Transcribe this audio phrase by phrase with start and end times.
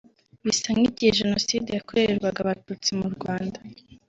[0.43, 3.59] bisa nk’igihe Jenoside yakorerwaga Abatutsi mu Rwanda